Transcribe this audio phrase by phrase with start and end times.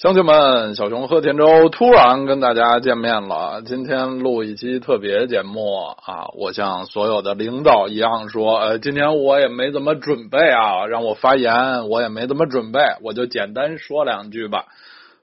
[0.00, 3.60] 乡亲们，小熊喝甜粥突然跟大家见面了。
[3.66, 5.74] 今天录一期特别节目
[6.06, 14.64] 啊，我像所有的领导一样说，呃，今天我也没怎么准备啊，让我发言我也没怎么准备，我就简单说两句吧。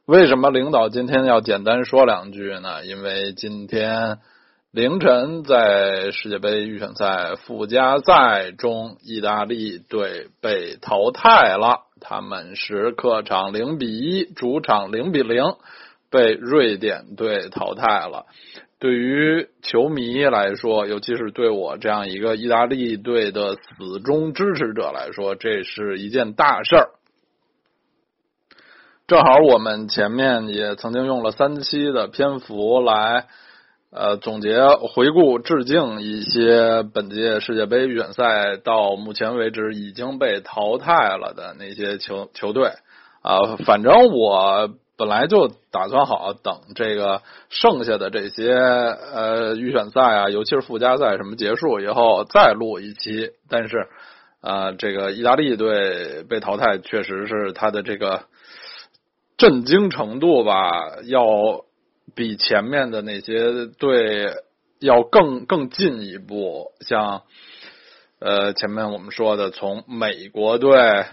[0.06, 2.86] 为什么领导今天要简单说两句呢？
[2.86, 4.20] 因为今天。
[4.72, 11.86] 凌晨在世界杯预选赛附加赛中，意大利队被淘汰了。
[12.02, 15.46] 他们是客场零比一，主场零比零
[16.12, 18.26] 被瑞典队淘汰了。
[18.78, 26.90] 对于球迷来说，尤其是对我这样一个意大利队的死忠支持者来说，这是一件大事儿。
[29.08, 33.28] 正好我们前面也曾经用了三期的篇幅来。
[34.00, 34.60] 呃，总结、
[34.94, 42.74] 回顾、致敬一些本届世界杯预选赛到目前为止已经被淘汰了的那些球球队
[43.24, 53.32] 啊，反正我本来就打算好等这个剩下的这些呃预选赛啊，尤其是附加赛什么结束以后再录一期。
[53.50, 53.88] 但是
[54.42, 58.26] 啊，这个意大利队被淘汰，确实是他的这个
[59.38, 61.66] 震惊程度吧，要。
[62.16, 64.28] 比前面的那些队
[64.80, 67.24] 要更更进一步，像
[68.20, 71.06] 呃前面我们说的，从美国队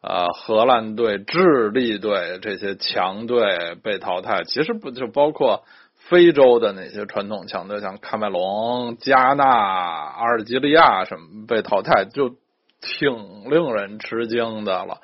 [0.00, 12.36] 啊、荷兰队、智利队这些强队被淘汰，其实不就包括非洲的那些传统强队，像喀麦隆、加纳、阿尔及利亚什么被淘汰，就
[12.82, 15.00] 挺令人吃惊的了。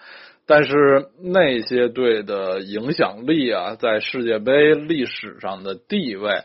[0.52, 6.42] 但是那些队的影响力啊，在世界杯历史上的地位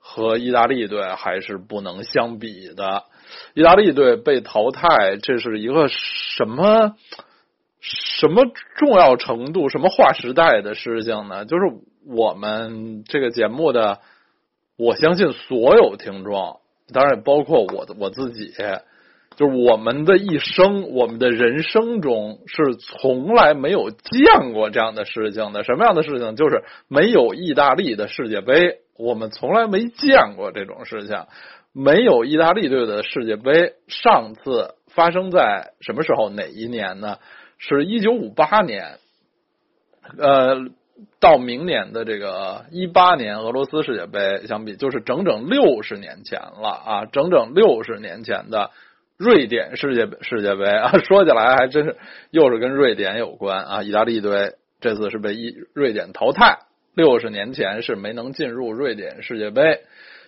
[0.00, 3.04] 和意大利队还是不能相比的。
[3.54, 6.96] 意大利队被淘汰，这是一个什么
[7.80, 8.44] 什么
[8.74, 11.44] 重要程度、什么划时代的事情呢？
[11.44, 11.62] 就是
[12.04, 14.00] 我们这个节目的，
[14.76, 16.58] 我相信所有听众，
[16.92, 18.52] 当然也包括我我自己。
[19.36, 25.64] 就是我们的一生，我们的人生中是从来没有见过这样的事情的。
[25.64, 26.36] 什么样的事情？
[26.36, 31.16] 就是没有意大利的世界杯，我们从来没见过这种事情。
[31.72, 36.30] 没有意大利队的世界杯，上次发生在什么时候？
[36.30, 37.18] 哪一年呢？
[37.58, 38.98] 是一九五八年。
[40.16, 40.68] 呃，
[41.18, 47.04] 到明年的这个一八年俄罗斯世界杯相比，就是整整六十年前了啊！
[47.06, 48.70] 整整六十年前的。
[49.16, 51.96] 瑞典世界世界杯啊， 说起来还真是
[52.30, 53.82] 又是跟瑞典有关啊！
[53.84, 56.58] 意大利队这次是被意瑞典淘汰，
[56.94, 59.82] 六十年前是没能进入瑞典世界杯，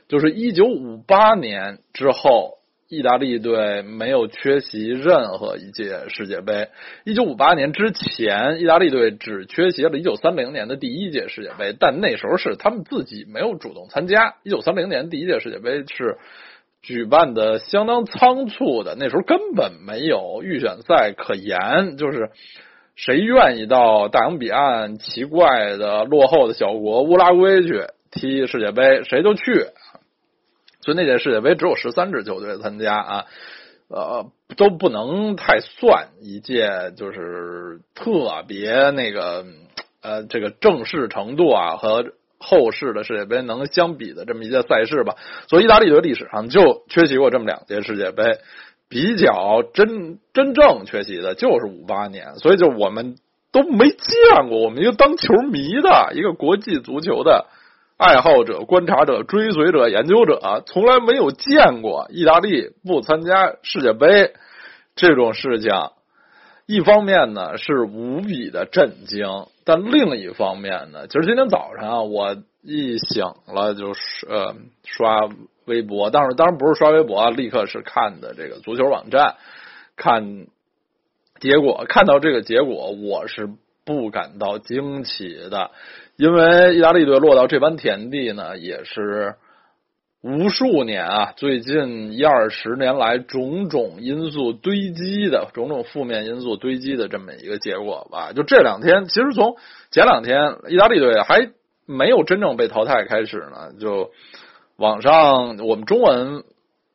[0.07, 2.59] 就是一九五八年之后，
[2.89, 6.69] 意大利队没有缺席任何一届世界杯。
[7.05, 14.37] 一九五八年之前，意大利队只缺席了一九三零年的第一届世界杯，但那时候是他们自己没有主动参加。
[14.45, 16.19] 一九三零年第一届世界杯是。
[16.87, 22.31] 举办的相当仓促的，那时候根本没有预选赛可言，就是
[22.95, 29.43] 谁愿意到大洋彼岸奇怪的落后的小国乌拉圭去踢世界杯，谁就去。
[30.81, 33.25] 所以那届世界杯只有十三支球队参加啊，
[33.89, 39.45] 呃，都不能太算一届，就是特别那个
[40.03, 42.13] 呃这个正式程度啊和。
[42.39, 45.15] 后世的世界杯能相比的这么一届赛事吧？
[45.49, 48.39] 所以意大利队历史上就缺席过这么两届世界杯，
[48.89, 52.37] 比较真真正缺席的就是五八年。
[52.37, 53.17] 所以就我们
[53.53, 57.47] 都没见过，我们一个当球迷的一个国际足球的
[57.97, 64.35] 爱好者、观察者、追随者、研究者，从来没有见过意大利不参加世界杯
[64.95, 65.71] 这种事情。
[66.67, 75.29] 一方面呢是无比的震惊，但另一方面呢，其实今天早上啊，我一醒了就是呃刷
[75.65, 79.37] 微博，当然当然不是刷微博啊，立刻是看的这个足球网站，
[79.97, 80.47] 看
[81.39, 83.49] 结果，看到这个结果，我是
[83.85, 85.71] 不感到惊奇的，
[86.17, 89.37] 因为意大利队落到这般田地呢，也是。
[90.27, 98.33] 无数年啊，最近一二十年来，种种因素堆积的，种种负面因素堆积的这么一个结果吧。
[98.33, 99.55] 就这两天，其实从
[99.93, 101.51] 前两天意大利队还
[101.87, 104.11] 没有真正被淘汰开始呢，就
[104.77, 106.43] 网上我们中文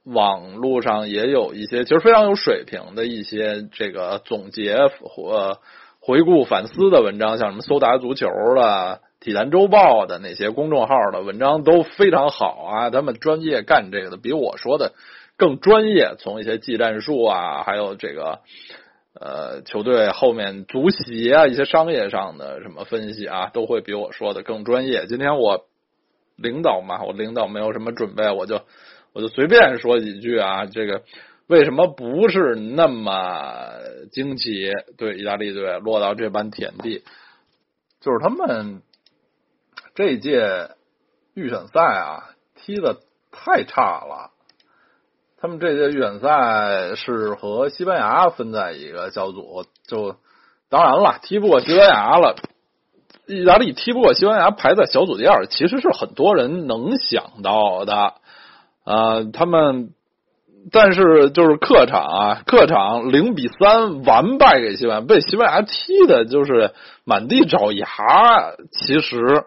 [0.04, 5.60] 网络上也有一些其实非常有水平的一些这个总结或
[6.02, 9.00] 回顾反思的文章，像什么搜达足球了。
[9.22, 14.94] 体坛周报的那些公众号的文章都非常好啊，他们专业干这个的，比我说的
[15.38, 16.16] 更专业。
[16.18, 18.40] 从一些技战术啊，还有这个
[19.14, 25.06] 呃球队后面足协啊一些商业上的什么分析啊，都会比我说的更专业。
[25.06, 25.68] 今天我
[26.36, 28.62] 领导嘛，我领导没有什么准备，我就
[29.14, 30.66] 我就随便说几句啊。
[30.66, 31.04] 这个
[31.46, 33.70] 为什么不是那么
[34.12, 34.72] 惊奇？
[34.98, 37.04] 对意大利队落到这般田地，
[38.00, 38.82] 就是他们
[39.96, 40.72] 这届
[41.34, 42.24] 预选赛啊
[42.56, 42.98] 踢的
[43.32, 44.32] 太差了。
[45.40, 50.16] 他们这届预选赛是和西班牙分在一个小组，就
[50.70, 52.36] 当然了，踢不过西班牙了。
[53.28, 58.14] 意大利踢不过西班牙，排在小组第二，其实是很多人能想到的。
[58.84, 59.92] 啊，他们
[60.72, 66.74] 但是就是客场啊，客场零比三完败给西班牙，被西班牙踢的就是
[67.04, 67.88] 满地找牙。
[68.72, 69.46] 其实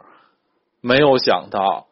[0.85, 1.87] 没有想到，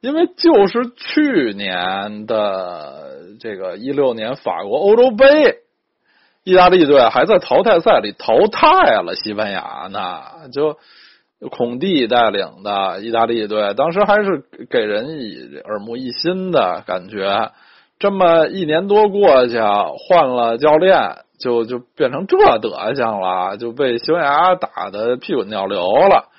[0.00, 3.04] 因为就是去年的。
[3.38, 5.58] 这个一六年法国欧洲杯，
[6.42, 10.48] 意大利队还在淘汰赛里淘汰了西班牙呢。
[10.54, 10.78] 就
[11.50, 17.50] 孔蒂带领的意大利队，当时还是给人以耳目一新的感觉。
[17.98, 26.30] 这么一年多过去，换了教练，就就变成这德行了，就被西班牙打的屁滚尿流了。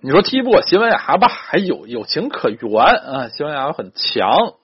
[0.00, 4.54] 你说踢不过西班牙吧，还有有情可原啊，西班牙很强。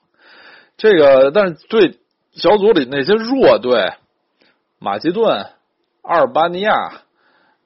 [0.77, 1.99] 这个，但是对
[2.33, 3.93] 小组里那些弱队，
[4.79, 5.47] 马其顿、
[6.01, 7.01] 阿尔巴尼亚、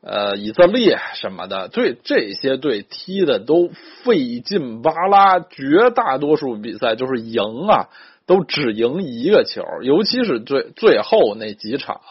[0.01, 3.69] 呃以色列什么的，对这些队踢的都
[4.03, 7.89] 费劲巴拉，绝大多数比赛就是赢啊，
[8.25, 12.01] 都只赢一个球，尤其是最最后那几场，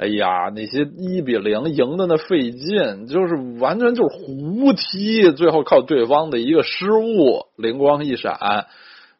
[0.00, 8.66] 哎呀，那些一比零赢的那费劲，就是完全就是胡踢，最后靠对方的一个失误，灵光一闪。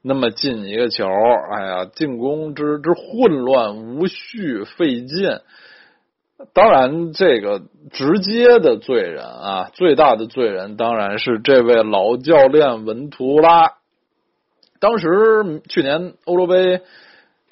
[0.00, 5.40] 那么进一个球，哎呀，进攻之之混乱无序费劲。
[6.54, 7.60] 当然，这个
[7.90, 13.74] 直接的罪人啊，最大的罪人当然是这位老教练文图拉。
[14.80, 16.80] 当时去年欧洲杯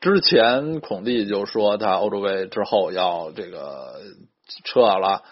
[0.01, 3.95] 之前，孔蒂就说他欧洲杯之后要这个
[4.65, 5.23] 撤了。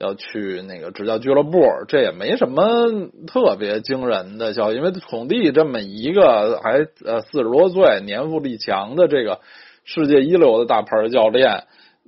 [0.00, 2.62] 要去那个执教俱乐部，这也没什么
[3.28, 9.40] 特别惊人的消息，因为孔蒂这么一个还呃四十多岁、年富力强的这个
[9.84, 11.62] 世界一流的大牌教练，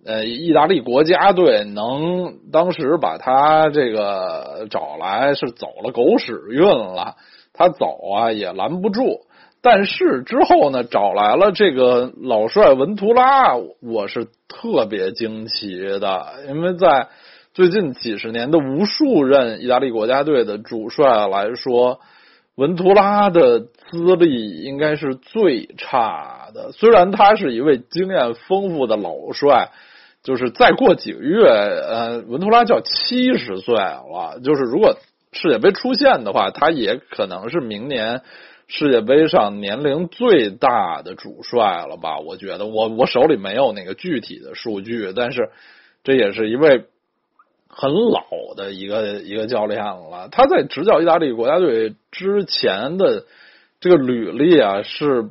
[0.04, 7.14] 呃，意大利国家队能当时把他这个找来是走了狗屎运了，
[7.52, 9.20] 他走啊也拦不住。
[9.66, 17.08] 但是之后呢，找来了这个老帅文图拉，我是特别惊奇的，因为在。
[17.56, 22.00] 最近几十年的无数任意大利国家队的主帅来说，
[22.54, 26.72] 文图拉的资历应该是最差的。
[26.72, 29.70] 虽然他是一位经验丰富的老帅，
[30.22, 34.38] 就是再过几个月，呃，文图拉就要七十岁了。
[34.44, 34.98] 就是如果
[35.32, 38.20] 世界杯出现的话，他也可能是明年
[38.66, 42.18] 世界杯上年龄最大的主帅了吧？
[42.18, 45.50] 我觉得，我我手里没有那个具体的数据，但是
[46.04, 46.86] 这也是一位。
[47.68, 48.24] 很老
[48.56, 53.26] 的一个一个教练了，他在执教意大利国家队之前的
[53.80, 55.28] 这个履历啊，是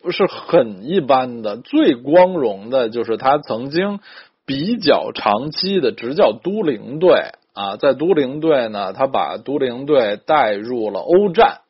[0.00, 1.56] 不是很一般的。
[1.56, 3.98] 最光荣的就是他曾经
[4.44, 11.62] 比较长期的执教都灵队啊，在都灵队呢，他把都灵队带入了欧战，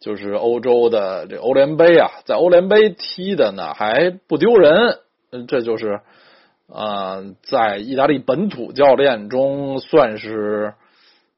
[0.00, 4.98] 就是欧洲的这欧联杯啊，在欧联杯踢的呢还不丢人，
[5.46, 6.00] 这就是。
[6.70, 10.74] 啊，在意大利本土教练中算是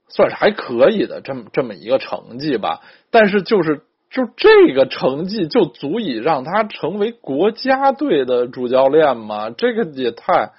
[0.08, 2.80] 算是还可以的这么这么一个成绩吧，
[3.12, 9.50] 但是就是就这个成绩就足以让他成为国家队的主教练吗？
[9.50, 10.50] 这个也太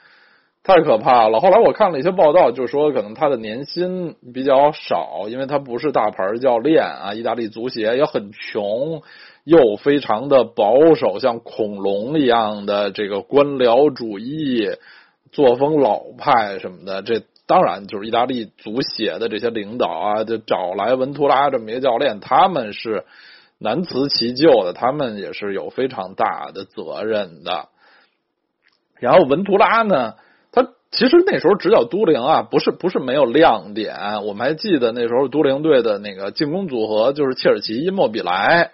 [0.64, 1.40] 太可怕了。
[1.40, 9.02] 后来我看了一些报道，就说可能他的年薪比较少，因为他不是大牌教练啊，意大利足协也很穷。
[9.44, 14.70] 又非常的保守，像恐龙一样的这个官僚主义
[15.32, 23.04] 作风老派什么的，这当然就是意大利足协的这些领导啊，就找来文图拉这么一个教练，他们是
[23.58, 27.70] 难辞其咎的，他们也是有非常大的责任的。
[29.00, 30.14] 然后文图拉呢，
[30.92, 38.72] 其实那时候执教都灵啊，不是不是没有亮点，我们还记得那时候都灵队的那个进攻组合就是切尔奇因莫比莱。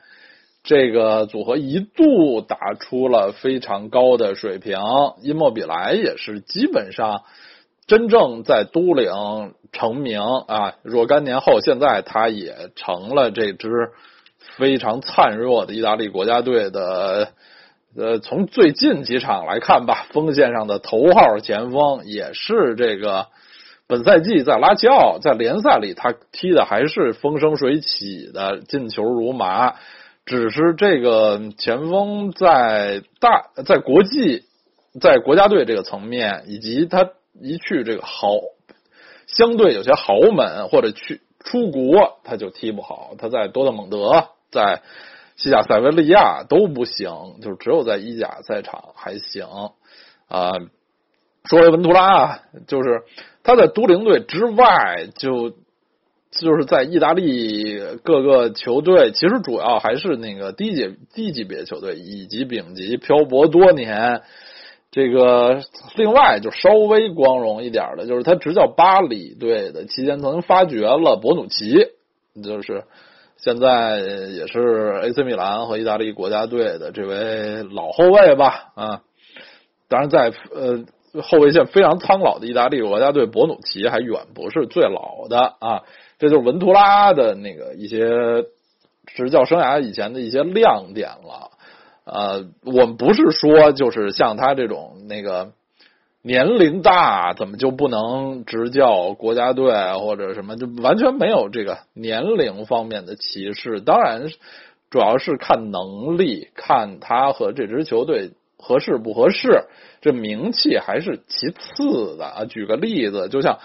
[0.63, 4.77] 这个组合一度打出了非常高的水平，
[5.21, 7.21] 因莫比莱也是基本上
[7.85, 13.69] 真正在都灵成名啊，若干年后，现在他也成了这支
[14.57, 17.29] 非常灿弱的意大利国家队的
[17.99, 23.25] 呃，从最近几场来看吧，锋线上的头号前锋也是这个
[23.87, 29.73] 本赛季在拉齐奥在联赛里他踢的还是风生水起的，进球如麻。
[30.27, 34.43] 只是这个前锋在大在国际
[35.01, 37.09] 在国家队这个层面，以及他
[37.41, 38.29] 一去这个豪
[39.25, 43.15] 相对有些豪门或者去出国，他就踢不好。
[43.17, 44.83] 他在多特蒙德在。
[45.37, 49.45] 西甲塞维利亚都不行，就只有在意甲赛场还行
[50.27, 50.51] 啊。
[51.45, 53.03] 说回文图拉，就是
[53.43, 55.51] 他在都灵队之外，就
[56.31, 64.23] 就是在意大利各个球队，其实主要还是那个低级低级别球队以及丙级漂泊多年。
[64.89, 65.61] 这个
[65.95, 71.75] 另外就稍微光荣一点的，就是他执教巴黎队的期间，曾经发掘了博努奇，
[72.43, 72.85] 就是。
[73.37, 79.01] 现在也是 AC 米兰和意大利国家队的这位老后卫吧啊，
[79.87, 80.85] 当然在呃
[81.21, 85.83] 后卫线非常苍老的意大利国家队，博努奇还远不是最老的啊，
[86.19, 87.99] 这就是文图拉的那个一些
[89.05, 91.51] 执教生涯以前的一些亮点了。
[92.05, 95.51] 呃，我们不是说就是像他这种那个。
[96.23, 100.57] 年龄大怎么就不能执教国家队或者什么？
[100.57, 103.79] 就完全没有这个年龄方面的歧视。
[103.79, 104.27] 当然，
[104.89, 106.17] 主要是看能。
[106.17, 109.65] 力，看他和这支球队合适不合适。
[110.01, 112.45] 这名气还是其次的啊。
[112.45, 113.59] 举个例子，就像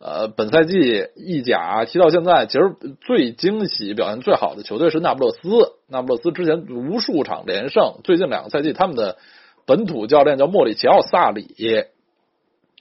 [0.00, 5.40] 呃，本赛季意甲踢到现在，其实最惊喜、表现最好的球队是那不勒斯。
[5.88, 9.18] 那不勒斯之前无数场连胜，最近两个赛季他们的
[9.66, 11.54] 本土教练叫莫里奇奥·萨里。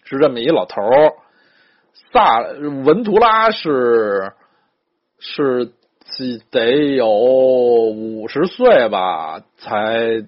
[0.10, 1.14] 是这么一老头儿，
[2.14, 4.32] 萨文图拉是
[5.20, 5.72] 是
[6.50, 10.24] 得有五十岁吧，才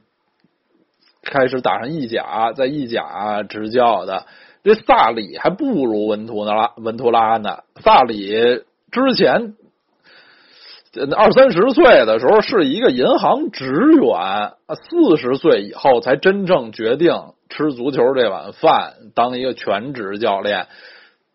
[1.23, 4.25] 开始打上意甲，在意甲执教的。
[4.61, 7.59] 这萨里还不如文图拉文图拉呢。
[7.81, 9.55] 萨里之前
[11.15, 17.13] 二三十岁的时候是一个银行职员，四十岁以后才真正决定。
[17.49, 20.67] 吃足球这碗饭，当一个全职教练。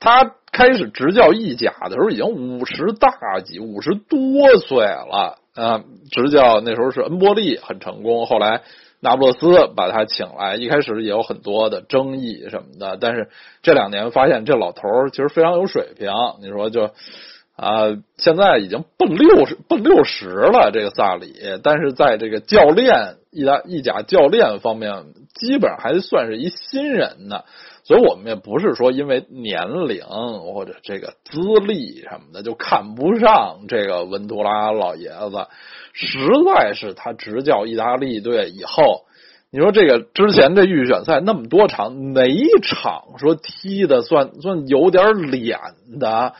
[0.00, 5.82] 他开始执教意甲的时候，已经五十大几，五十多岁了啊！
[6.10, 8.62] 执教那时候是恩波利很成功，后来
[9.00, 12.98] 那不勒斯把他请来，一开始也有很多的争议什么的。
[13.00, 13.30] 但是
[13.62, 16.10] 这两年发现这老头其实非常有水平。
[16.42, 16.90] 你说就
[17.56, 25.04] 啊，现在已经奔六十奔六十了，这个萨里，但是在这个教练意大意甲教练方面。
[25.34, 27.42] 基本上还算是一新人呢，
[27.82, 35.48] 所以我们也不是说因为年龄或者这个资历什么的就看不上这个文图拉老爷子，
[35.92, 39.06] 实在是他执教意大利队以后，
[39.50, 45.58] 你说这个之前这预选赛那么多场，哪一场说踢的算算有点脸
[45.98, 46.34] 的？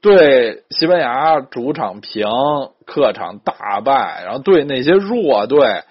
[0.00, 2.26] 对西班牙主场平，
[2.86, 5.82] 客场大败，然后对那些弱队。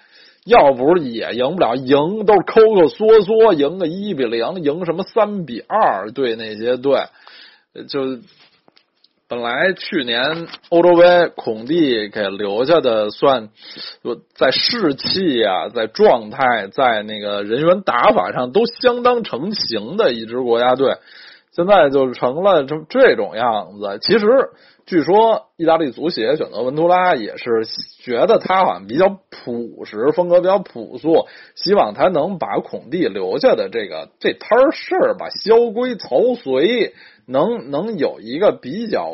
[0.46, 7.04] 要不是也赢不了，赢都抠抠缩缩，赢个一比零，赢什么三比二，对那些队，
[7.88, 8.18] 就
[9.28, 13.50] 本来去年欧洲杯孔蒂给留下的，算
[14.34, 20.94] 在士气啊，在状态，在那个人员打法上都相当成型的一支国家队，
[21.52, 23.98] 现在就成了这这种样子。
[24.02, 24.50] 其实。
[24.86, 27.64] 据说意大利足协选择文图拉也是
[28.02, 39.12] 觉得他好像比较朴实，风格比较朴素，希望他能把孔蒂留下的这个这摊事儿吧，萧规曹随，能能有一个比较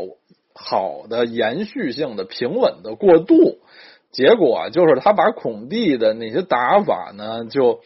[0.54, 3.58] 好的延续性的平稳的过渡。
[4.12, 7.80] 结果就是他把孔蒂的那些打法呢，就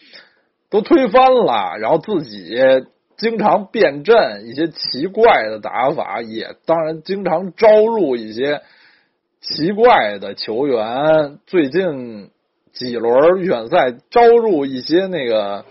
[0.71, 2.57] 都推翻了，然后自己。
[3.20, 8.62] 经常变阵，一些奇怪的打法，也当然经常招入一些
[9.42, 11.38] 奇怪的球员。
[11.46, 12.30] 最近
[12.72, 15.66] 几轮远赛招入一些那个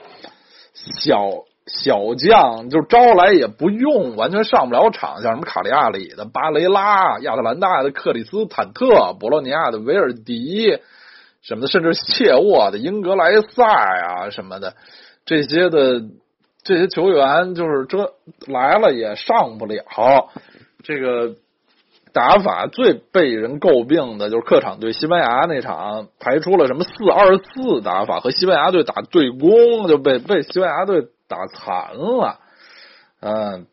[0.73, 10.79] 小小将，就招来也不用，完全上不了场，像什么卡利亚里的巴雷拉、亚特兰大的克里斯坦特、博洛尼亚的维尔迪
[11.41, 14.75] 什么的，甚至切沃的英格莱塞啊什么的
[15.25, 16.03] 这些的。
[16.63, 18.13] 这些球员就是这
[18.47, 20.29] 来了也上不了，
[20.83, 21.35] 这个
[22.11, 32.39] 打法最被人诟病的就是客场对西班牙那场排出了什么四二四打法，和西班牙队打对攻就被被西班牙队打残了。
[33.21, 33.67] 嗯，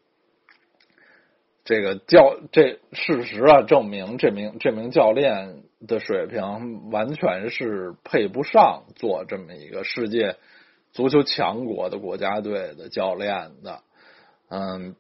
[1.64, 10.37] 这个教这事实啊证明这名这名教练的水平完全是配不上做这么一个世界
[10.97, 13.79] 足球强国的国家队的教练的。
[14.50, 14.97] 嗯，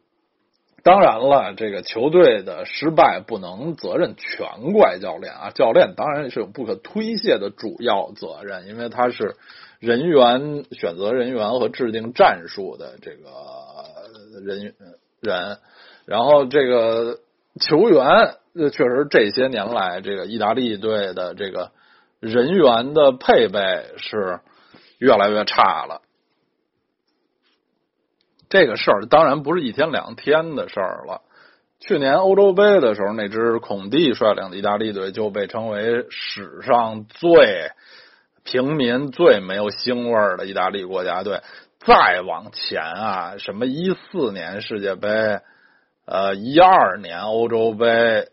[0.84, 9.34] 当然了，这个球队的失败不能责任全怪教练啊，教练当然是有不可推卸的主要责任，因为他是
[9.80, 13.26] 人员选择人员和制定战术的这个
[14.44, 14.74] 人
[15.20, 15.58] 人，
[16.04, 17.18] 然后这个
[17.58, 18.36] 球员。
[18.58, 21.72] 这确实，这些年来，这个意大利队的这个
[22.20, 24.40] 人员的配备是
[24.98, 26.02] 越来越差了。
[28.48, 31.22] 这个事儿当然不是一天两天的事儿了。
[31.80, 37.70] 去年欧洲杯的时候，那支孔蒂率领的意大利队就被称为史上最
[38.44, 41.40] 平民、最没有腥味的意大利国家队。
[41.80, 45.08] 再往前啊，什么一四年世界杯，
[46.04, 48.28] 呃，一二年欧洲杯。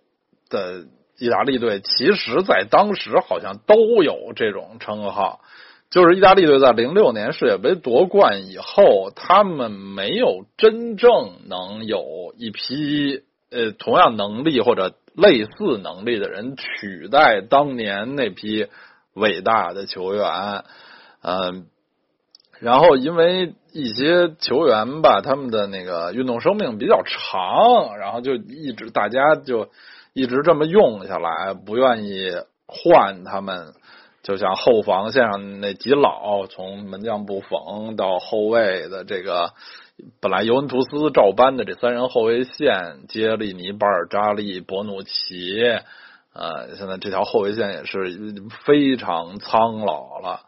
[0.49, 0.85] 的
[1.17, 5.41] 意大利队，其实，在当时好像都有这种称号。
[5.93, 13.21] 就是意大利队在零六年世界杯夺冠以后，他们没有真正能有一批
[13.51, 18.65] 呃同样能力或者类似能力的人取代当年那批
[19.13, 20.63] 伟大的球员。
[21.21, 21.67] 嗯，
[22.59, 29.69] 然后因为一些球员吧，他们的那个运动生命比较长，然后就一直大家就。
[30.15, 32.29] 一直这么用下来，不愿意
[32.67, 33.73] 换他们，
[34.23, 39.51] 就像后防线上那几老，从门将布冯到后卫的这个，
[40.21, 45.61] 本来尤文图斯照搬的这三人后卫线，杰利尼、巴尔扎利、博努奇，
[46.33, 48.33] 呃，现在这条后卫线也是
[48.65, 50.39] 非常苍老了。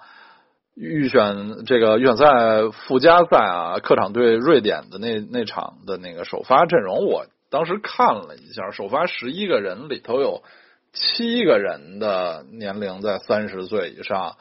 [0.73, 7.25] 预选这个预选赛附加赛啊，客场对瑞典的那那场的那个首发阵容，我。
[7.51, 10.43] 当时看了一下，首发十一个人里头有
[10.95, 14.37] 七个人的年龄在三十岁以上，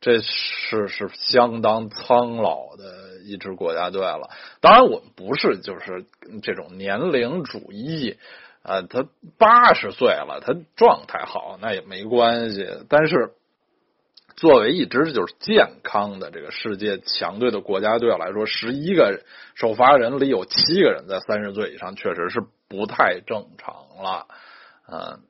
[0.00, 4.30] 这是是相当苍老的一支国家队了。
[4.60, 6.06] 当然，我们不是就是
[6.42, 8.16] 这种年龄主义，
[8.62, 9.06] 呃，他
[9.38, 12.66] 八十岁了，他状态好那也没关系。
[12.88, 13.34] 但是，
[14.34, 19.22] 作为一支就是健康的这个世界强队的国家队来说，十一个
[19.54, 22.42] 首发人里有七个人在三十岁以上，确实是。
[22.70, 24.26] 不太正常了，
[24.92, 25.20] 嗯，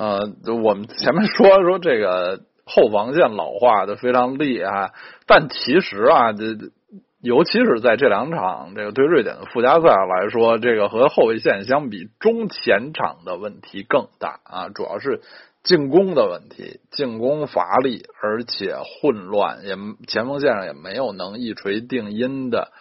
[0.00, 0.32] 呃，
[0.64, 4.92] 我们前面说说这个后防线老化的非常厉害，
[5.26, 6.56] 但其实啊，这
[7.20, 15.20] 尤其是在这两场这个对瑞典的附加赛来说，这个和后卫线相比，中前场的问题更大啊，主要是
[15.62, 22.72] 进攻的问题，进攻乏力而且混乱，也前锋线上也没有能一锤定音的。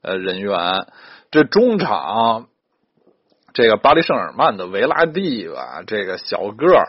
[0.00, 0.86] 呃，人员
[1.32, 2.46] 这中场，
[3.58, 6.86] 这个巴黎圣日耳曼的维拉蒂吧，这个小个儿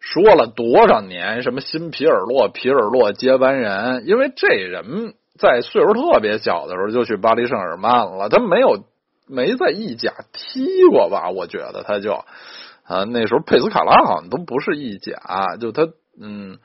[0.00, 8.82] 说了多少年什么新皮尔洛，皮尔洛接班人，因为这人在岁数特别小的时候就去巴黎圣日耳曼了，他没有
[9.28, 11.30] 没在意甲踢过吧？
[11.30, 12.14] 我觉得他就
[12.82, 15.14] 啊，那时候佩斯卡拉好像都不是意甲，
[15.60, 15.86] 就他
[16.20, 16.58] 嗯。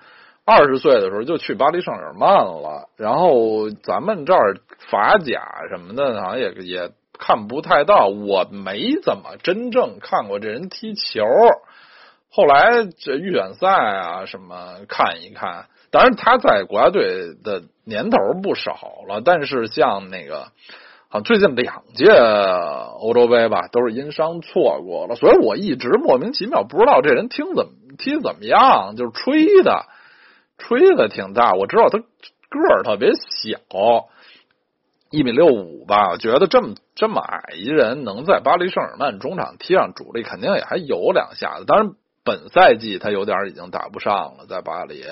[0.47, 4.57] 二十岁的时候就去巴黎圣日耳曼了，然后咱们这儿
[4.91, 11.23] 法甲什么的好像也也看不太到，我没怎么真正看过这人踢球。
[12.29, 20.51] 后来这预选赛啊什么看一看，当然他在国家队的年头不少了，但是像那个
[21.09, 22.11] 好像最近两届
[22.99, 29.85] 欧洲杯吧，都是因伤错过了，所以我一直莫名其妙不知道这人听怎么踢怎么样，就是吹的。
[30.57, 32.05] 吹的挺大，我知道他个
[32.75, 33.59] 儿特别小，
[35.11, 36.09] 一米六五吧。
[36.09, 41.65] 我觉得这么这么矮一人能在巴黎圣日耳曼中场踢上主力，肯定也还有两下子。
[41.65, 45.03] 当然，本赛季他有点已经打不上了，在巴黎。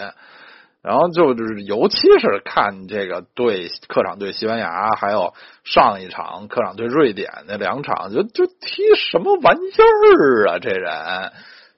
[0.82, 10.60] 然后就是，尤其是看这个对客场对西班牙，还有上一场客场对瑞典那两场，就就踢什么玩意儿啊？
[10.60, 11.32] 这人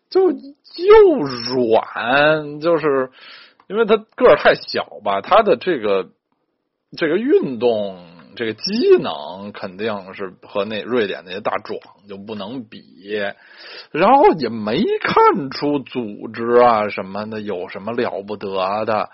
[0.10, 3.12] 就又软，就是。
[3.68, 6.10] 因为他个儿太小吧，他的这个
[6.98, 7.98] 这个运动
[8.36, 12.82] 这个机能肯定是和那瑞典那些大壮就不能比，
[13.92, 19.10] 然后也没看出组织啊什么的有什么了不得的，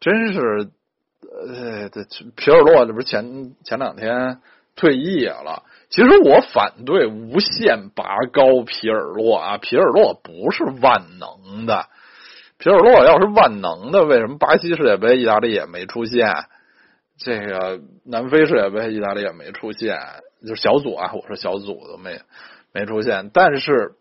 [0.00, 0.70] 真是
[1.46, 2.04] 呃，这
[2.36, 4.38] 皮尔洛这不是前前两天
[4.76, 5.62] 退役了？
[5.88, 11.86] 其实我反对无限拔高皮尔洛啊，皮尔洛不是万能的。
[12.58, 16.26] 皮尔洛要是万能的，为什么巴西世界杯意大利也没出现？
[17.16, 19.98] 这个南非世界杯意大利也没出现，
[20.42, 22.20] 就是小组啊，我说小组都没
[22.72, 23.30] 没出现。
[23.32, 23.92] 但是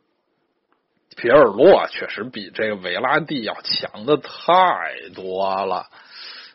[1.15, 5.85] 皮尔洛确实比这个维拉蒂要强的太多了。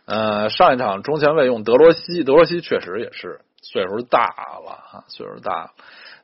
[0.04, 5.70] 呃，上一场中前卫用德罗西，德罗西确实也是岁数大了啊，岁数大。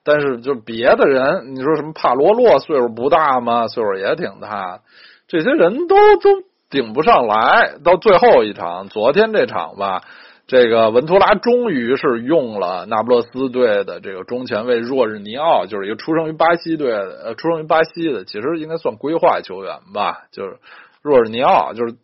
[0.03, 3.68] 但是就别的人，你说什么帕罗洛岁数不大吗？
[3.68, 4.81] 岁数也挺大，
[5.29, 7.77] 这些人都都顶不上来。
[7.85, 10.03] 到最后一场，昨天这场吧。
[10.46, 20.59] 这个文图拉终于是用了那不勒斯队的这个中前卫若日尼奥，就是一个出生于巴西队的，呃，出生于巴西的，其实应该算规划球员吧，就是
[21.00, 21.94] 若日尼奥，就是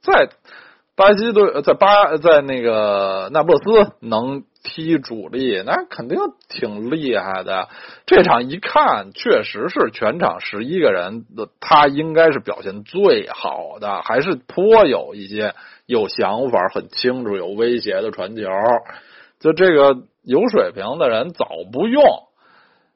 [0.00, 0.30] 在
[0.96, 6.18] 巴西队，在巴在那个那不勒斯能踢主力，那肯定
[6.48, 7.68] 挺厉害的。
[8.06, 15.54] 这场一看，确实是全场十一个人的，他应该是表现最好的，还是颇有一些。
[15.86, 18.44] 有想法，很清楚，有威胁的传球，
[19.40, 22.04] 就这个有水平的人早不用。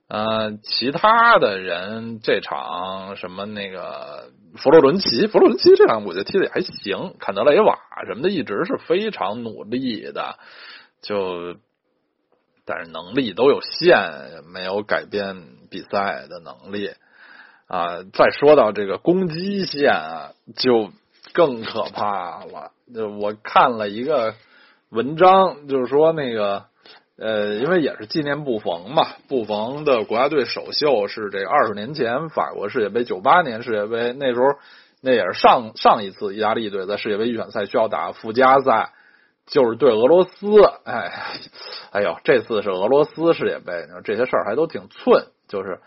[0.06, 10.38] 呃，其他的人这场什么那个弗洛伦齐，弗洛伦齐这场我觉得踢的也还行，坎德雷瓦什么的一直是非常努力的，
[11.04, 11.54] 就
[12.64, 16.90] 但是能力都有限，没有改变比赛的能力
[17.68, 18.02] 啊。
[18.12, 20.90] 再说到这个攻击线啊，就。
[21.32, 22.70] 更可怕了！
[22.94, 24.34] 就我看了一个
[24.90, 26.66] 文章，就是说那个
[27.16, 34.44] 呃，因为也是纪念布冯嘛，布冯的国家队首秀是这二十年前法国世界杯，九八年世界杯那时候，
[35.00, 38.92] 那也是上上一次意大利队在世界杯预选赛需要打附加赛，
[39.46, 40.30] 就是对俄罗斯。
[40.84, 41.12] 哎，
[41.92, 45.80] 哎呦，这次是俄罗斯世界杯，这些事儿还都挺寸，就是。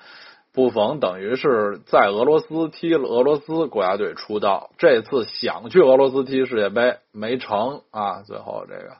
[0.53, 8.97] 布冯等于是在俄罗斯踢了俄罗斯国家队出道，这次想去俄罗斯踢世界杯没成啊，最后这个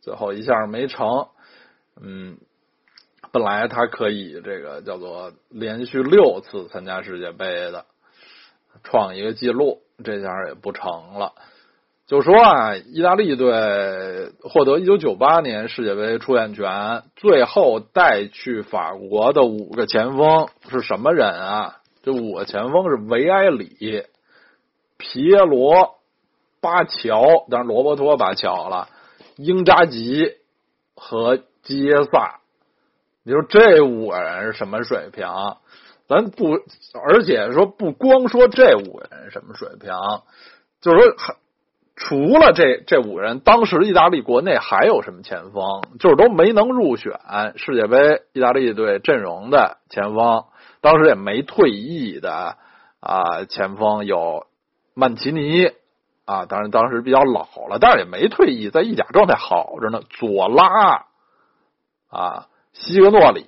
[0.00, 1.28] 最后一下没成，
[2.00, 2.38] 嗯，
[3.30, 7.86] 本来他可以这个叫做连续六次参加世界杯的，
[8.82, 11.34] 创一个记录，这下也不成了。
[12.10, 21.76] 就说啊，意大利队获得一九九八年世界杯出线权，最后带去法国的五个前锋是什么人啊？
[22.02, 24.06] 这五个前锋是维埃里、
[24.96, 26.00] 皮耶罗、
[26.60, 28.88] 巴乔，当然罗伯托巴乔了，
[29.36, 30.32] 英扎吉
[30.96, 32.40] 和基耶萨。
[33.22, 35.28] 你说这五个人是什么水平？
[36.08, 36.54] 咱不，
[37.04, 39.92] 而且说不光说这五个人什么水平，
[40.80, 41.36] 就是说还。
[42.02, 45.82] 除了这这五人，当时意大利国内还有什么前锋？
[45.98, 47.12] 就是都没能入选
[47.56, 50.44] 世界杯意大利队阵容的前锋，
[50.80, 52.56] 当时也没退役的
[53.00, 54.46] 啊前锋有
[54.94, 55.70] 曼奇尼
[56.24, 60.00] 啊，当然当时比较老了，但是也没退役，在意甲状态好着呢。
[60.08, 61.04] 佐拉
[62.08, 63.44] 啊，西格诺里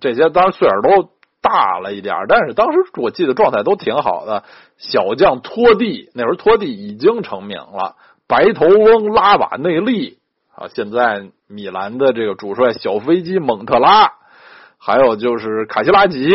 [0.00, 1.19] 这些，当然岁数都。
[1.50, 4.44] 大了一点，但是当时我记得状态都挺好的。
[4.76, 7.96] 小将托蒂那时候托蒂已经成名了，
[8.28, 10.18] 白头翁拉瓦内利
[10.54, 14.12] 啊，现在米兰的这个主帅小飞机蒙特拉，
[14.78, 16.28] 还有就是卡西拉吉，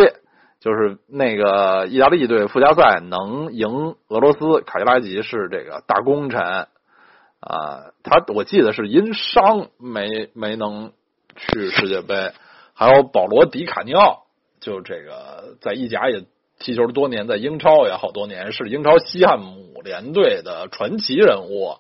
[0.60, 7.94] 就是那个意大利队附加赛能赢俄罗斯，卡西拉吉是这个大功臣啊。
[8.04, 10.92] 他我记得是因伤没没能
[11.38, 12.34] 去世界杯，
[12.74, 14.25] 还有保罗迪卡尼奥。
[14.60, 16.26] 就这个在意甲也
[16.58, 21.76] 踢球多年，在英超也好多年，是英超西汉姆联队的传奇人物。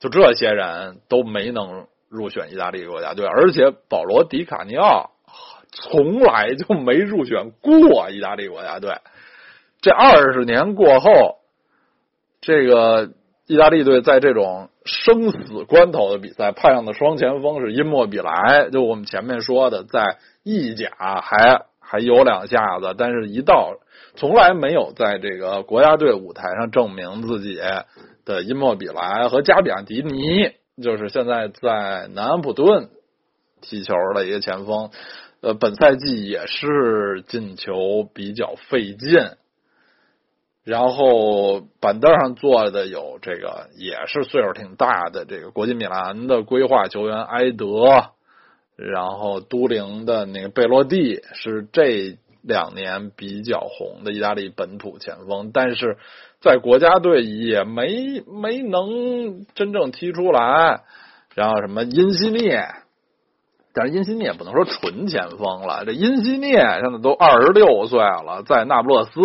[0.00, 5.12] 就这些人都没能入选意大利国家队，而且保罗·迪卡尼奥
[5.70, 8.98] 从来就没入选过意大利国家队。
[9.80, 11.36] 这二十年过后，
[12.40, 13.12] 这个
[13.46, 20.90] 意大利队在这种生死关头的比赛派上的双前锋是因莫比莱，就我们前面说的，在意甲
[21.22, 21.66] 还。
[21.88, 23.76] 还有两下子，但是一到
[24.16, 27.60] 从来没有在这个国家队舞台上证明自己
[28.24, 30.50] 的因莫比莱和加比亚迪尼，
[30.82, 32.88] 就是现在在南安普顿
[33.60, 34.90] 踢球的一个前锋，
[35.42, 39.20] 呃，本赛季也是进球比较费劲。
[40.64, 48.15] 然后板凳上坐的有这个也是岁数挺大的这个国际米兰的规划球员埃德。
[48.76, 55.96] 然后都灵的那个贝洛蒂是这两年比较红的意大利本土前锋，但是
[56.40, 60.82] 在国家队也没没能真正踢出来。
[61.34, 62.66] 然后什么因西涅，
[63.74, 69.20] 但是因西涅也不能说纯前锋了，这因西涅现在都二十六岁了，在那不勒斯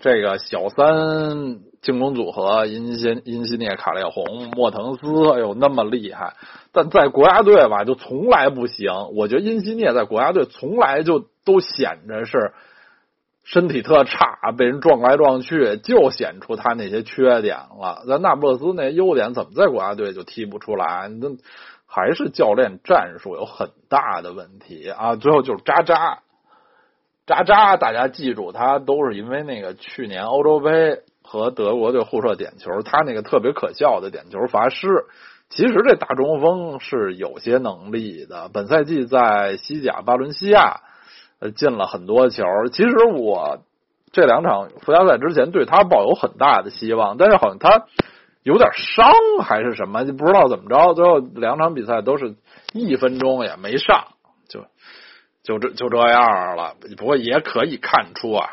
[0.00, 1.60] 这个小三。
[1.80, 6.34] 进攻组合，因西因西涅、卡列洪、莫腾斯，哎呦，那么厉害！
[6.72, 8.92] 但在国家队吧，就从来不行。
[9.16, 12.52] 我觉得因西涅在国家队从来就都显着是
[13.44, 18.04] 身体特差，被人撞来撞去，就显出他那些缺点了。
[18.06, 21.08] 咱那不勒斯那优点怎么在国家队就踢不出来？
[21.08, 21.28] 那
[21.86, 25.16] 还是教练战术有很大的问题啊！
[25.16, 26.18] 最后就是渣渣，
[27.24, 35.04] 渣渣，大家记住，他都是因为那个去年欧洲杯和德国队互射点球，他那个特别可笑的点球罚失。
[35.50, 40.80] 其实这大中锋是有些能力的，本赛季在西甲巴伦西亚
[41.38, 42.44] 呃进了很多球。
[42.72, 43.60] 其实我
[44.10, 47.84] 这两场附加赛之前对他抱有很大的希望，但是好像他
[48.42, 49.12] 有点伤
[49.42, 50.94] 还是什么，就不知道怎么着。
[50.94, 52.36] 最后两场比赛都是
[52.72, 54.06] 一分钟也没上，
[54.48, 54.64] 就
[55.42, 56.74] 就这就这样了。
[56.96, 58.48] 不过也可以看出啊。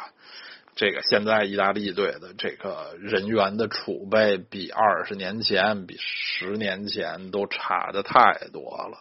[0.76, 9.00] 这个现在意大利队的这个人员的储备比二十年前、比十年前都差的太多了。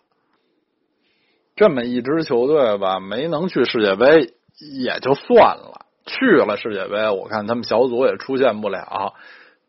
[1.57, 9.15] 这么一支球队吧，没能去世界杯也就算了，去了世界杯，我看他们小组也出现不了，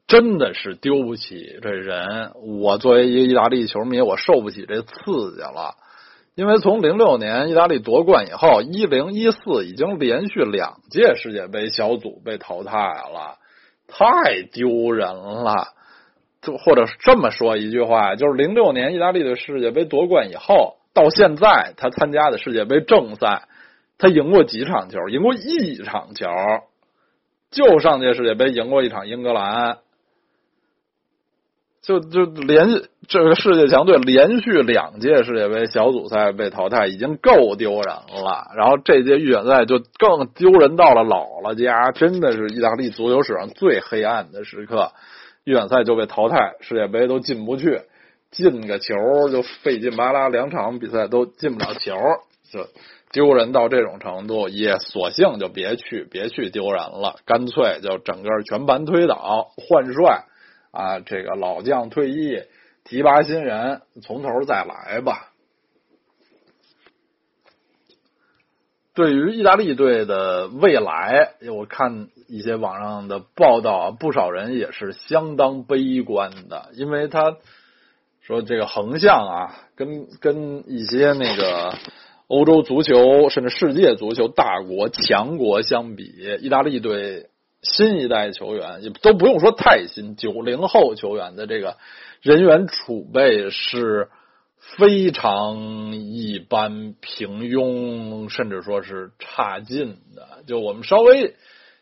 [0.08, 2.34] 真的是丢不起这人。
[2.36, 5.76] 我作为一个意大利球迷，我受不起这刺激了。
[6.36, 13.38] 因为从零六年意大利夺冠以后，一零一四已经连续两届世界杯小组被淘汰了，
[13.88, 15.70] 太丢人了。
[16.42, 23.48] 就或者这么说一句话，就是零六年意大利的世界杯夺冠以后，到现在他参加的世界杯正赛，
[23.98, 25.08] 他赢过几场球？
[25.08, 26.28] 赢过一场球，
[27.50, 29.78] 就上届世界杯赢过一场英格兰。
[31.86, 32.68] 就就连
[33.08, 37.94] 这个世界强队连续两届世界杯小组赛被淘汰，已经够丢人
[38.24, 38.48] 了。
[38.58, 44.94] 然后这届预选赛就更丢人到了姥姥家，真的是意大利足球史上最黑暗的时刻。
[45.44, 47.82] 预选赛就被淘汰，世界杯都进不去，
[48.32, 48.96] 进个球
[49.32, 51.94] 就费劲巴拉，两场比赛都进不了球，
[52.52, 52.66] 就
[53.12, 60.24] 丢人到这种程度，也索性就别去，别去丢人了，干脆就整个全盘推倒，换帅。
[60.76, 62.44] 啊，这个老将退役，
[62.84, 65.32] 提拔新人，从头再来吧。
[68.94, 77.38] 对于意大利队的未来，我看一些网上的报道，不少人也是相当悲观的，因为他
[78.22, 81.74] 说这个横向啊，跟跟一些那个
[82.28, 86.04] 欧洲足球甚至世界足球大国强国相比，
[86.42, 87.30] 意大利队。
[87.66, 91.78] 新一代球员也都不用说太新，九零后球员的这个
[92.22, 94.10] 人员储备是
[94.78, 100.44] 非常一般、平庸，甚至说是差劲的。
[100.46, 101.36] 就我们稍微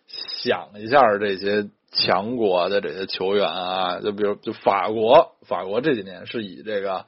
[0.08, 7.06] 想一下这些强国的这些球员啊，就比如就法国，法国这几年是以这个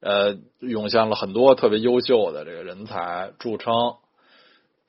[0.00, 3.72] 呃涌现了很多特别优秀的这个人才著称。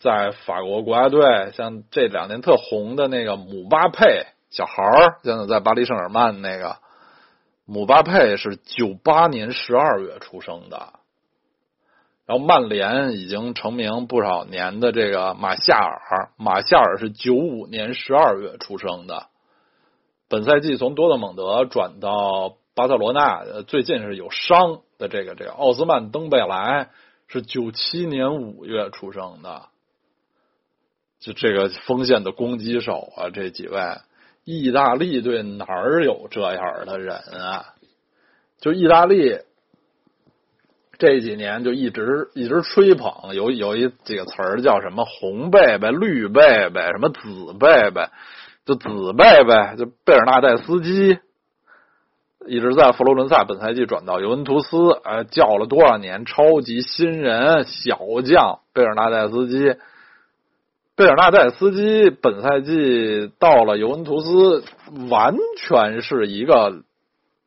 [0.04, 6.76] 在法国国家队，像这两年特红的那个姆巴佩小孩儿，现在在巴黎圣日耳曼那个
[7.66, 10.92] 姆巴佩是九八年十二月出生的，
[12.26, 19.28] 然后曼联已经成名不少年的这个马夏尔，马夏尔是九五年十二月出生的，
[20.28, 26.90] 本赛季从多特蒙德转到巴塞罗那，最近是有伤的这个这个奥斯曼登贝莱
[27.28, 29.70] 是九七年五月出生的。
[31.24, 33.80] 就这个锋线的攻击手啊，这几位，
[34.44, 37.64] 意大利队哪儿有这样的人啊？
[38.60, 39.40] 就意大利
[40.98, 48.10] 这几年就一直一直吹捧，有有一几个词儿叫什么红贝贝、绿贝贝、什么紫贝贝，
[48.66, 51.20] 就紫贝贝，就贝尔纳代斯基，
[52.48, 59.78] 一直在佛罗伦萨，本赛季转到尤文图斯，哎，叫了多少年超级新人小将贝尔纳代斯基。
[60.96, 64.64] 贝尔纳代斯基本赛季到了尤文图斯，
[65.10, 66.84] 完全是一个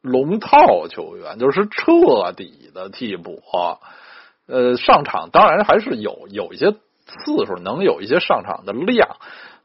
[0.02, 3.40] 龙套球员，就是彻底的替补。
[4.48, 9.16] 呃，上场当然还是有有一些次数，能有一些上场的量，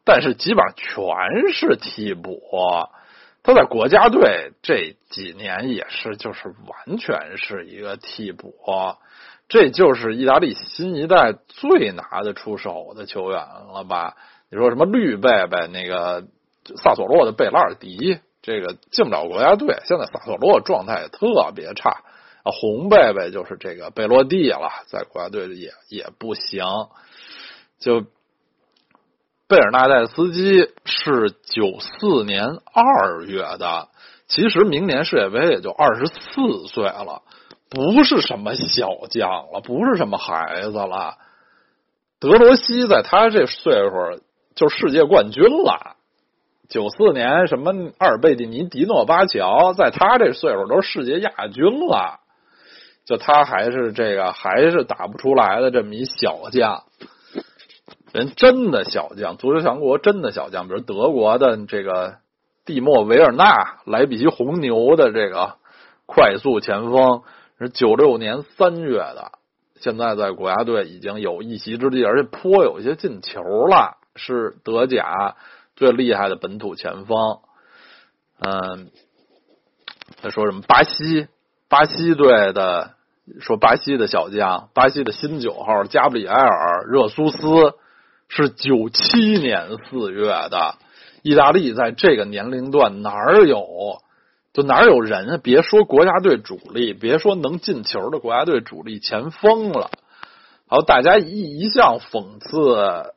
[0.04, 2.39] 但是基本上全是替补。
[3.41, 8.54] 他在国家队这几年也是，就是完全是一个替补。
[9.52, 13.38] 这就是意大利新一代最拿得出手的球员
[13.74, 14.16] 了吧？
[14.50, 16.24] 你说什么绿贝贝那个
[16.82, 19.76] 萨索洛的贝拉尔迪，这个进不了国家队。
[19.84, 22.48] 现在萨索洛状态也特别差啊。
[22.62, 26.64] 红贝贝就是这个贝洛蒂了，在国家队也也不行。
[27.78, 28.06] 就
[29.50, 33.90] 贝尔纳代斯基是九四年二月的，
[34.28, 37.24] 其实明年世界杯也就二十四岁了。
[37.71, 41.15] 不是什么小将了，不是什么孩子了。
[42.19, 44.21] 德罗西在他这岁数
[44.55, 45.95] 就世界冠军了。
[46.67, 52.19] 九四年什么阿尔贝蒂尼、迪诺巴乔，在他这岁数都是世界亚军了。
[53.05, 56.84] 就他还是这个还是打不出来的这么一小将，
[58.12, 62.17] 人真的小将，足球强国真的小将，比如德国的这个
[62.63, 65.55] 蒂莫维尔纳、莱比锡红牛的这个
[66.05, 67.23] 快速前锋，
[67.62, 69.34] 是九六年三月的，
[69.80, 75.36] 现在在国家队已经有一席之地，而且颇有一些进球了，是德甲
[75.76, 77.38] 最厉害的本土前锋。
[78.39, 78.89] 嗯，
[80.24, 80.62] 他说什么？
[80.67, 81.28] 巴西？
[81.69, 82.95] 巴西队的
[83.39, 87.76] 说，巴西的小将，巴西的新九号加布里埃尔·热苏斯
[88.28, 90.76] 是九七年四月的。
[91.21, 94.02] 意大利在这个年龄段哪儿有，
[94.54, 95.38] 就哪有人啊？
[95.42, 99.90] 别说国家队主力，别说能进球的国家队主力前锋了。
[100.68, 103.14] 好，大家一一向讽刺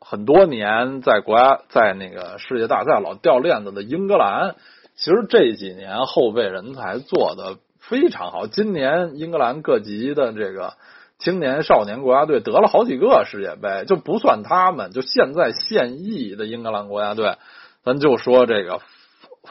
[0.00, 4.56] 很多年在国家在那个世界大赛老掉链子的英格兰，
[4.96, 7.58] 其实这几年后备人才做的。
[7.86, 10.72] 非常好，今年英格兰各级的这个
[11.18, 17.36] 青年少年国家队得了好几个世界杯，就不算他们，就现在现役的英格兰国家队，
[17.84, 18.80] 咱就说这个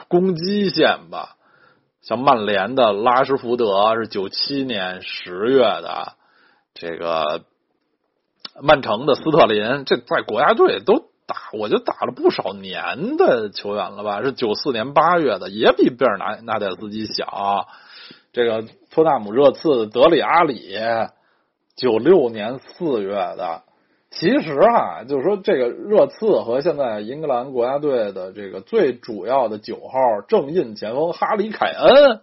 [0.08, 1.36] 攻击线吧，
[2.02, 6.14] 像曼联的拉什福德是九七年十月的，
[6.74, 7.44] 这个
[8.60, 14.22] 曼城的斯特林，这在国家队都打，我就打了不少年的球员了吧？
[14.22, 17.68] 是九四年八月的，也比贝尔纳纳代斯基小。
[18.32, 20.76] 这个托纳姆热刺德里阿里，
[21.76, 23.62] 九六年四月的。
[24.16, 32.20] 其实啊，就是说这个热刺和现在英格兰国家队的这个最主要的九号正印前锋哈里凯恩，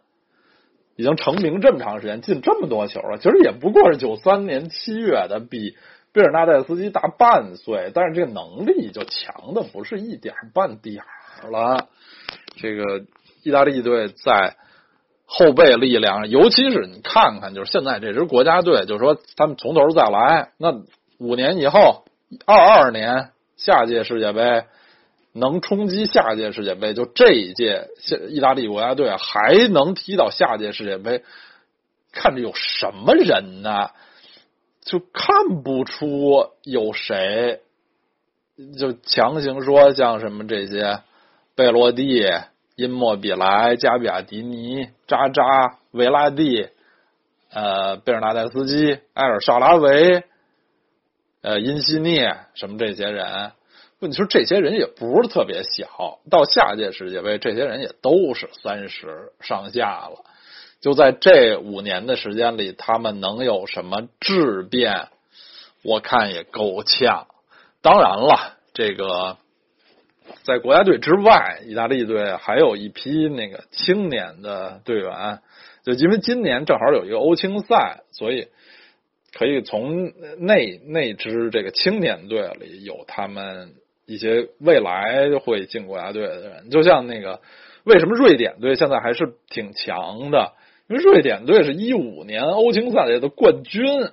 [0.95, 3.17] 已经成名这么长时间，进这么多球了。
[3.17, 5.75] 其实也不过是九三年七月的，比
[6.13, 11.04] 贝尔纳代斯基大半岁，但是这个能力就强的不是一点半点
[11.51, 11.88] 了。
[12.56, 13.04] 这个
[13.43, 14.56] 意大利队在。
[15.34, 20.73] 后备力量，尤其是你看看，就是现在这支国家队，就是说他们从头再来，那
[21.21, 22.05] 五年以后，
[22.47, 24.63] 二二年下届世界杯
[25.34, 27.89] 能冲击下届世界杯，就这一届
[28.29, 31.23] 意大利国家队还能踢到下届世界杯，
[32.12, 33.91] 看着有什么人呢？
[34.81, 37.62] 就看不出有谁，
[38.79, 41.01] 就强行说像什么这些
[41.53, 42.25] 贝洛蒂。
[42.77, 45.43] 因莫比莱、加比亚迪尼、扎扎、
[45.91, 46.69] 维拉蒂、
[47.51, 50.23] 呃，贝尔纳代斯基、埃尔绍拉维、
[51.41, 53.51] 呃，因西涅什么这些人，
[53.99, 60.23] 你说这些人也不是特别小，到下届世界杯，这些人也都是三十上下了。
[60.80, 65.10] 就在这五年的时间里，他们能有什么质变？
[65.84, 67.27] 我看也够呛。
[67.82, 69.38] 当然了，这个。
[70.43, 75.39] 在国家队之外，意大利队还有一批那个青年的队员，
[75.84, 78.47] 就因为今年正好有一个欧青赛，所以
[79.33, 83.73] 可以从那那支这个青年队里有他们
[84.05, 86.69] 一些未来会进国家队的人。
[86.69, 87.39] 就像那个，
[87.83, 90.53] 为什么瑞典队现在还是挺强的？
[90.87, 94.09] 因为瑞典队是一五年欧青赛的冠军，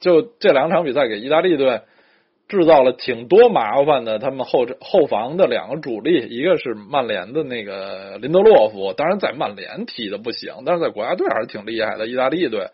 [0.00, 1.82] 就这两场比赛给意大利队。
[2.46, 12.06] 制造了挺多麻烦的，他们后后防的两个主力，一个是曼联的那个林德洛夫，当然在曼联踢的不行，但是在国家队还是挺厉害的。
[12.06, 12.68] 意大利队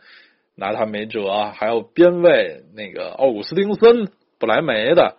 [0.61, 5.16] 拿他没辙，还有边卫那个奥古斯丁森、布莱梅的，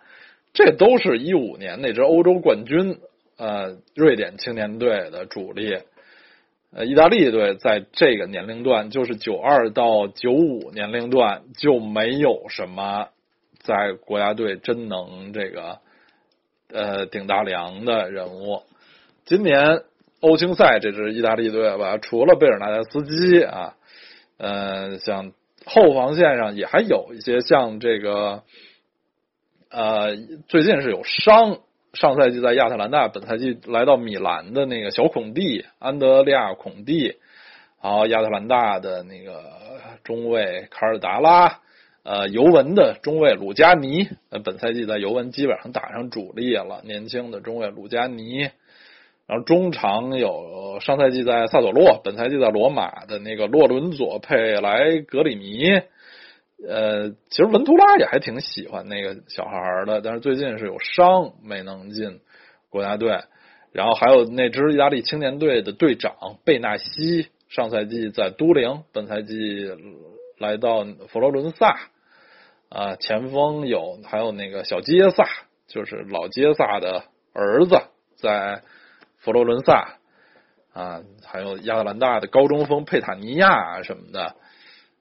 [0.54, 3.00] 这都是一五年那支欧洲冠军，
[3.38, 5.80] 呃，瑞典青年队的主力。
[6.74, 13.10] 呃，意大利队在这个年龄段，就是九二到九五年龄段就没有什么。
[13.64, 15.78] 在国家队真能这个
[16.74, 18.64] 呃顶大梁的人物，
[19.24, 19.84] 今年
[20.20, 23.76] 欧青赛这支意大利队吧，除了贝尔纳德斯基啊，
[24.42, 25.34] 呃，像
[25.66, 28.42] 后防线上也还有一些像这个
[29.70, 30.16] 呃，
[30.48, 31.60] 最近是有伤，
[31.94, 37.18] 上赛季在亚特兰大，本赛季来到米兰的那个小孔蒂安德利亚孔蒂，
[37.84, 39.44] 然后亚特兰大的那个
[40.04, 41.60] 中卫卡尔达拉。
[42.04, 44.10] 呃，尤文的中卫鲁加尼，
[44.44, 46.82] 本赛季在尤文基本上打上主力了。
[46.84, 48.50] 年轻的中卫鲁加尼，
[49.32, 55.82] 然后中场有上赛季在萨索洛，本赛季在罗马的那个洛伦佐佩莱格里尼。
[56.68, 62.20] 呃，其实文图拉也还挺喜欢那个小孩的，但是最近是有伤没能进
[62.70, 63.22] 国家队。
[63.72, 66.14] 然后还有那支意大利青年队的队长
[66.44, 69.72] 贝纳西，上赛季在都灵，本赛季。
[70.40, 71.78] 来到佛罗伦萨，
[72.68, 75.24] 啊，前锋有还有那个小杰萨，
[75.68, 77.80] 就是老杰萨的儿子
[78.16, 78.64] 在
[79.22, 79.97] 佛罗伦萨
[80.74, 84.36] 啊，还有亚特兰大的高中锋佩塔尼亚什么的，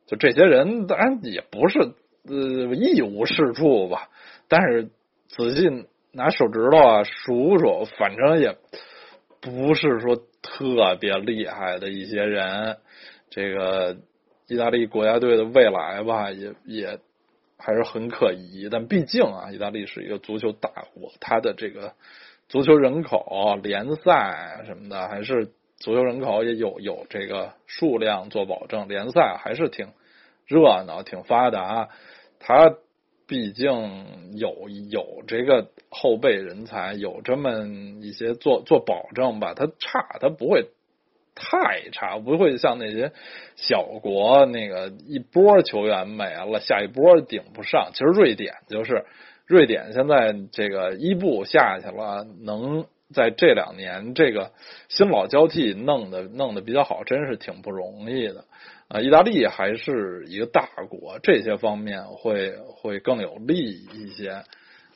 [0.06, 1.78] 就这些人当然也不是
[2.26, 4.08] 呃一无是处吧，
[4.48, 4.90] 但是
[5.28, 8.56] 仔细拿手指头啊数数，反正也
[9.40, 12.78] 不是说特别厉害的一些人。
[13.30, 13.96] 这个
[14.48, 16.98] 意大利国家队的未来吧，也也
[17.56, 18.68] 还是很可疑。
[18.68, 21.94] 但毕竟啊，意大利是一个足球大国，它的这个
[22.50, 25.46] 足球人口、联赛什么的，还是
[25.78, 29.86] 足球人口也有有这个数量做保证，联赛还是挺
[30.46, 31.88] 热闹、挺发达。
[32.40, 32.74] 它
[33.28, 37.68] 毕竟有有这个后备人才，有这么
[38.02, 39.54] 一些做做保证吧。
[39.54, 40.66] 它差，它不会。
[41.42, 43.12] 太差，不会像那些
[43.56, 47.92] 小国那个一波球员没了，下一波顶不上。
[47.94, 49.06] 其实瑞典就是，
[49.50, 54.52] 瑞典现在这个伊布下去了，能在这两年这个
[54.88, 58.44] 新老交替弄的弄得比较好，真是挺不容易的
[58.86, 59.00] 啊。
[59.00, 63.56] 意大利还是一个大国，这些方面会会更有利
[63.92, 64.44] 一些。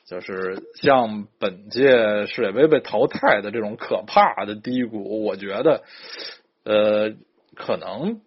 [0.07, 5.83] 就是像本届世界杯被淘汰的这种可怕的低谷，我觉得，
[6.63, 7.15] 呃，
[7.57, 8.21] 可能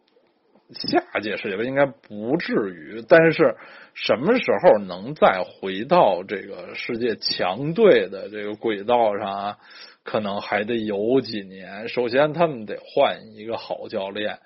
[0.74, 3.55] 下届世界杯应该不至于，但是
[3.93, 9.57] 什么时候能再回到这个世界强队的这个轨道上啊？
[10.03, 11.88] 可能还得有几年。
[11.88, 14.39] 首先，他们得换一个好教练，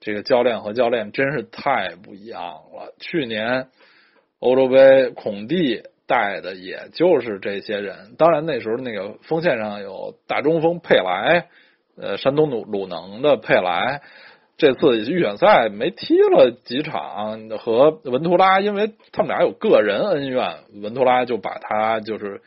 [0.00, 2.94] 这个教练和教练真是太不一样了。
[2.98, 3.68] 去年
[4.38, 5.82] 欧洲杯，孔蒂。
[6.06, 11.48] 带的也就是这些人，当然那时候那个锋线上有大中锋佩莱，
[11.96, 14.02] 呃，山东鲁鲁能的佩莱，
[14.56, 22.40] 这次预选赛没踢了几场，和文图拉，因为他们俩有个人恩怨，文图拉就把他就是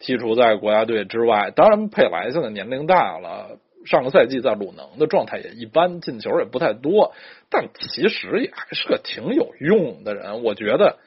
[0.00, 1.52] 剔除在国家队之外。
[1.54, 7.12] 当然，佩莱现在年龄大了，上个赛季在鲁能的状态也一般，进球也不太多，
[7.50, 10.98] 但其实也还是个挺有用的人，我觉得。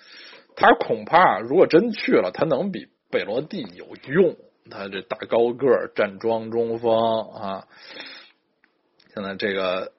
[0.56, 4.36] 他恐怕如果真去了，他能比贝罗蒂有用。
[4.70, 7.68] 他这大高个站桩中锋啊，
[9.16, 9.92] 现在这个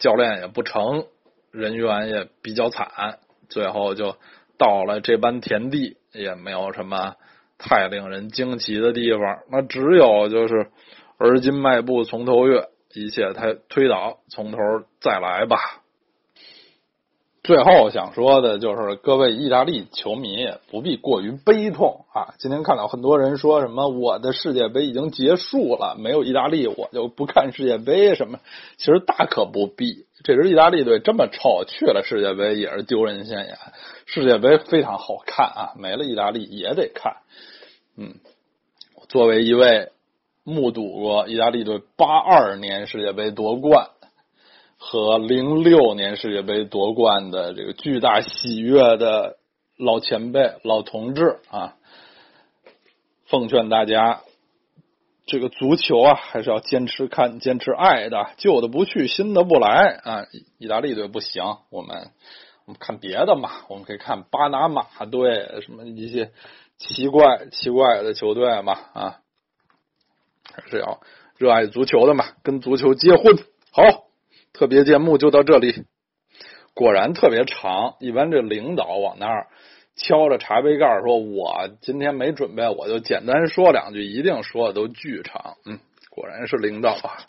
[0.00, 1.04] 教练也不成，
[1.52, 4.16] 人员也比较惨，最后就
[4.58, 7.14] 到了这般田地，也没有什么
[7.58, 9.38] 太令人惊奇的地方。
[9.52, 10.72] 那只有就是
[11.18, 14.58] 而今迈步从头越，一切推推倒，从头
[15.00, 15.79] 再来吧。
[17.42, 22.34] 最后想说的就是，各位意大利球迷也不必过于悲痛啊！
[22.38, 28.40] 今天看到很多人说什么我的世界杯已经结束了，没有意大利我就不看世界杯什么，
[28.76, 30.04] 其实大可不必。
[30.22, 33.56] 这支意大利队这么臭，去了世界杯也是丢人现眼。
[34.04, 37.16] 世界杯非常好看啊，没了意大利也得看。
[37.96, 38.16] 嗯，
[39.08, 39.92] 作为一位
[40.44, 43.88] 目睹过意大利队八二年世界杯夺冠。
[44.82, 49.36] 和零六年世界杯夺冠的这个巨大喜悦的
[49.76, 51.76] 老前辈、老同志啊，
[53.26, 54.22] 奉劝大家，
[55.26, 60.26] 这个足球啊，还是要坚持看、坚持爱的，旧的不去，新的不来啊！
[60.58, 62.10] 意大利队不行，我们
[62.64, 66.32] 我们看别的嘛，我们可以看巴拿马队，什么一些
[66.78, 69.18] 奇怪、奇怪的球队嘛啊，
[70.50, 71.00] 还是要
[71.36, 73.36] 热爱足球的嘛，跟足球结婚
[73.72, 74.09] 好。
[74.52, 75.84] 特别节目就到这里，
[76.74, 77.96] 果然特别长。
[78.00, 79.46] 一般这领导往那儿
[79.96, 85.78] 敲着茶杯盖说：“我今天没准备，我就简单说两句，一定说的都巨长。”嗯，
[86.10, 87.24] 果然是领导啊。